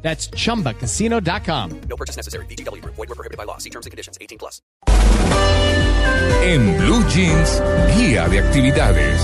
[0.00, 1.80] That's chumbacasino.com.
[1.88, 2.46] No purchase necessary.
[2.46, 2.82] BGW.
[2.84, 3.58] Void were prohibited by law.
[3.58, 4.16] See terms and conditions.
[4.20, 4.62] 18 plus.
[6.42, 7.62] En Blue Jeans,
[7.96, 9.20] guía de actividades.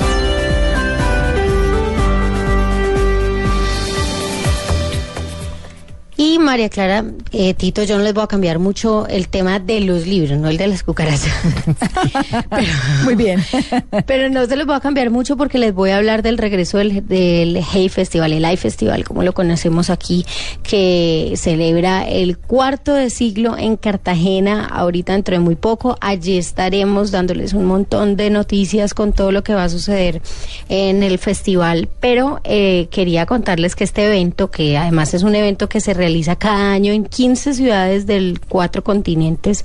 [6.27, 9.81] Y María Clara, eh, Tito, yo no les voy a cambiar mucho el tema de
[9.81, 11.31] los libros, no el de las cucarachas.
[12.49, 12.73] pero,
[13.05, 13.45] Muy bien.
[14.07, 16.79] pero no se los voy a cambiar mucho porque les voy a hablar del regreso
[16.79, 20.25] del, del Hey Festival, el Hay Festival, como lo conocemos aquí,
[20.63, 25.99] que celebra el cuarto de siglo en Cartagena, ahorita dentro de muy poco.
[26.01, 30.23] Allí estaremos dándoles un montón de noticias con todo lo que va a suceder
[30.71, 35.69] en el festival, pero eh, quería contarles que este evento, que además es un evento
[35.69, 39.65] que se realiza cada año en 15 ciudades del cuatro continentes,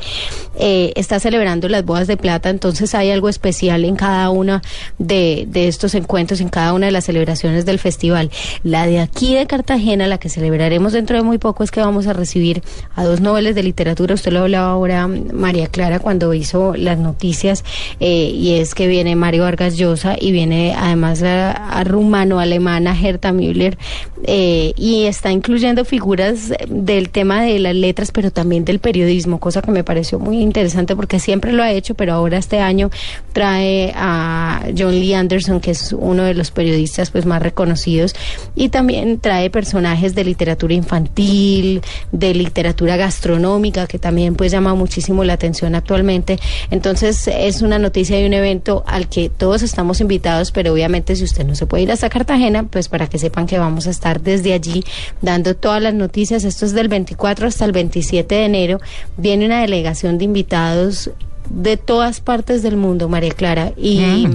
[0.57, 4.61] eh, está celebrando las bodas de plata, entonces hay algo especial en cada una
[4.97, 8.31] de, de estos encuentros, en cada una de las celebraciones del festival.
[8.63, 12.07] La de aquí de Cartagena, la que celebraremos dentro de muy poco, es que vamos
[12.07, 12.61] a recibir
[12.95, 17.63] a dos noveles de literatura, usted lo hablaba ahora, María Clara, cuando hizo las noticias,
[17.99, 23.31] eh, y es que viene Mario Vargas Llosa y viene además la a rumano-alemana Herta
[23.31, 23.77] Müller,
[24.23, 26.28] eh, y está incluyendo figuras
[26.67, 30.95] del tema de las letras, pero también del periodismo, cosa que me pareció muy interesante
[30.95, 32.89] porque siempre lo ha hecho, pero ahora este año
[33.33, 38.15] trae a John Lee Anderson, que es uno de los periodistas pues más reconocidos,
[38.55, 45.23] y también trae personajes de literatura infantil, de literatura gastronómica, que también pues llama muchísimo
[45.23, 46.39] la atención actualmente.
[46.71, 51.23] Entonces es una noticia y un evento al que todos estamos invitados, pero obviamente si
[51.23, 54.21] usted no se puede ir hasta Cartagena, pues para que sepan que vamos a estar
[54.21, 54.83] desde allí
[55.21, 56.18] dando todas las noticias.
[56.21, 58.79] Esto es del 24 hasta el 27 de enero.
[59.17, 61.11] Viene una delegación de invitados
[61.49, 63.71] de todas partes del mundo, María Clara.
[63.77, 64.27] Y,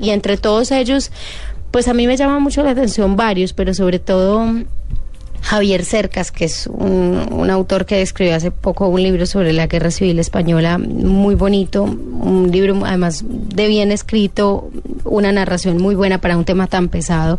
[0.00, 1.10] y entre todos ellos,
[1.70, 4.46] pues a mí me llama mucho la atención varios, pero sobre todo
[5.42, 9.66] Javier Cercas, que es un, un, autor que escribió hace poco un libro sobre la
[9.66, 14.70] guerra civil española, muy bonito, un libro además de bien escrito,
[15.06, 17.38] una narración muy buena para un tema tan pesado.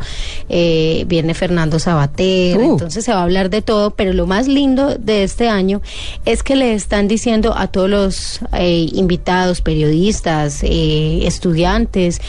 [0.50, 2.72] Eh, viene Fernando Sabater, uh.
[2.74, 5.82] entonces se va a hablar de todo, pero lo más lindo de este año
[6.26, 12.22] es que le están diciendo a todos los eh, invitados, periodistas, eh, estudiantes,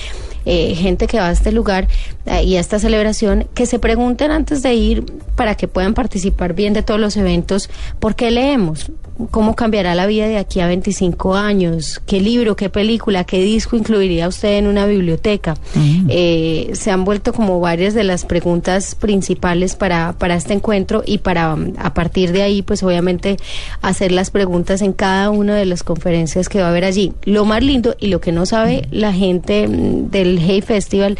[0.50, 1.88] eh, gente que va a este lugar
[2.24, 5.04] eh, y a esta celebración, que se pregunten antes de ir
[5.36, 7.68] para que puedan participar bien de todos los eventos,
[8.00, 8.90] ¿por qué leemos?
[9.30, 12.00] ¿Cómo cambiará la vida de aquí a 25 años?
[12.06, 15.54] ¿Qué libro, qué película, qué disco incluiría usted en una biblioteca?
[15.74, 16.06] Mm.
[16.08, 21.18] Eh, se han vuelto como varias de las preguntas principales para, para este encuentro y
[21.18, 23.36] para a partir de ahí, pues obviamente
[23.82, 27.12] hacer las preguntas en cada una de las conferencias que va a haber allí.
[27.24, 31.18] Lo más lindo y lo que no sabe la gente del Hey Festival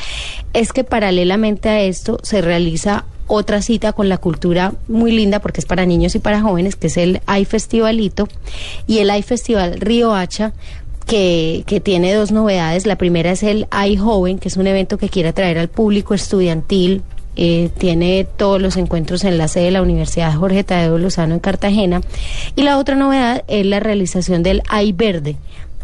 [0.52, 5.60] es que paralelamente a esto se realiza otra cita con la cultura muy linda porque
[5.60, 8.26] es para niños y para jóvenes, que es el AI Festivalito
[8.86, 10.52] y el AI Festival Río Hacha.
[11.06, 12.84] Que, que, tiene dos novedades.
[12.84, 16.12] La primera es el AI Joven, que es un evento que quiere atraer al público
[16.12, 17.02] estudiantil.
[17.34, 21.40] Eh, tiene todos los encuentros en la sede de la Universidad Jorge Tadeo Lozano en
[21.40, 22.02] Cartagena.
[22.56, 25.36] Y la otra novedad es la realización del AI Verde,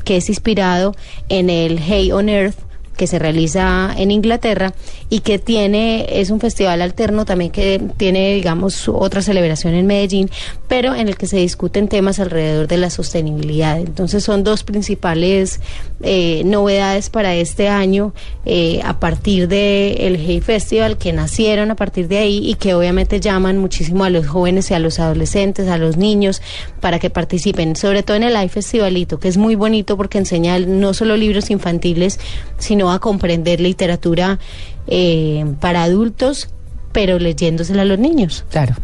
[0.05, 0.94] que es inspirado
[1.31, 2.59] en el Hey on Earth,
[2.97, 4.75] que se realiza en Inglaterra
[5.10, 10.31] y que tiene, es un festival alterno también que tiene, digamos, otra celebración en Medellín,
[10.69, 13.78] pero en el que se discuten temas alrededor de la sostenibilidad.
[13.78, 15.60] Entonces son dos principales
[16.03, 18.12] eh, novedades para este año
[18.44, 22.75] eh, a partir del el Hey Festival que nacieron a partir de ahí y que
[22.75, 26.43] obviamente llaman muchísimo a los jóvenes y a los adolescentes, a los niños
[26.81, 30.58] para que participen, sobre todo en el Hay Festivalito, que es muy bonito porque enseña
[30.58, 32.19] no solo libros infantiles,
[32.58, 34.39] sino a comprender literatura
[34.87, 36.51] eh, para adultos,
[36.93, 38.45] pero leyéndosela a los niños.
[38.51, 38.75] Claro.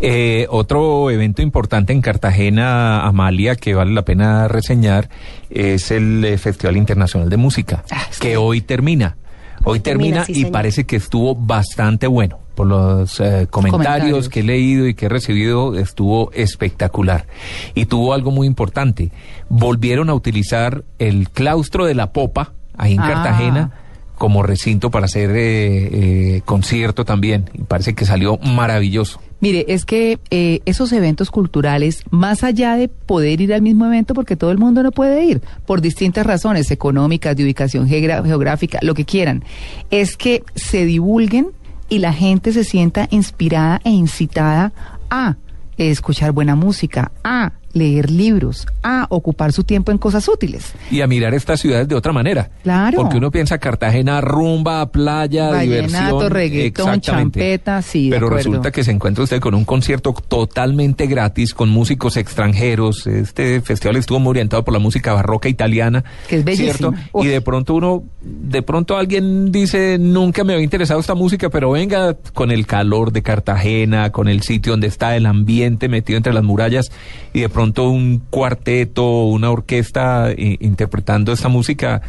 [0.00, 5.08] Eh, otro evento importante en Cartagena, Amalia, que vale la pena reseñar,
[5.50, 8.20] es el eh, Festival Internacional de Música, ah, sí.
[8.20, 9.16] que hoy termina.
[9.64, 10.52] Hoy termina, termina sí, y señor.
[10.52, 12.40] parece que estuvo bastante bueno.
[12.56, 17.26] Por los eh, comentarios, comentarios que he leído y que he recibido, estuvo espectacular.
[17.74, 19.10] Y tuvo algo muy importante.
[19.48, 23.06] Volvieron a utilizar el claustro de la popa, ahí en ah.
[23.06, 23.70] Cartagena,
[24.16, 27.50] como recinto para hacer eh, eh, concierto también.
[27.54, 29.20] Y parece que salió maravilloso.
[29.40, 34.14] Mire, es que eh, esos eventos culturales, más allá de poder ir al mismo evento,
[34.14, 38.94] porque todo el mundo no puede ir, por distintas razones económicas, de ubicación geográfica, lo
[38.94, 39.42] que quieran,
[39.90, 41.48] es que se divulguen
[41.88, 44.72] y la gente se sienta inspirada e incitada
[45.10, 45.34] a
[45.76, 50.72] escuchar buena música, a leer libros, a ocupar su tiempo en cosas útiles.
[50.90, 52.50] Y a mirar estas ciudades de otra manera.
[52.62, 52.98] Claro.
[52.98, 56.30] Porque uno piensa Cartagena, rumba, playa, Vallenato, diversión.
[56.30, 61.68] reggaetón, champeta, sí, Pero resulta que se encuentra usted con un concierto totalmente gratis, con
[61.68, 63.06] músicos extranjeros.
[63.06, 66.04] Este festival estuvo muy orientado por la música barroca italiana.
[66.28, 66.80] Que es.
[67.12, 67.24] Uf.
[67.24, 71.70] Y de pronto uno, de pronto alguien dice, nunca me había interesado esta música, pero
[71.70, 76.32] venga con el calor de Cartagena, con el sitio donde está el ambiente metido entre
[76.32, 76.90] las murallas,
[77.32, 82.02] y de pronto un cuarteto, una orquesta eh, interpretando esta música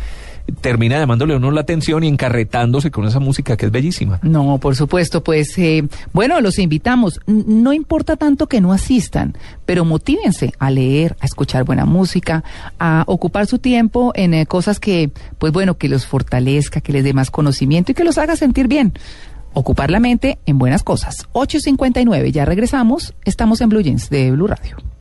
[0.62, 4.20] termina llamándole a uno la atención y encarretándose con esa música que es bellísima.
[4.22, 7.20] No, por supuesto, pues eh, bueno, los invitamos.
[7.28, 9.36] No importa tanto que no asistan,
[9.66, 12.44] pero motívense a leer, a escuchar buena música,
[12.80, 17.04] a ocupar su tiempo en eh, cosas que, pues bueno, que los fortalezca, que les
[17.04, 18.94] dé más conocimiento y que los haga sentir bien.
[19.54, 21.28] Ocupar la mente en buenas cosas.
[21.34, 23.14] 8.59, ya regresamos.
[23.24, 24.93] Estamos en Blue Jeans de Blue Radio.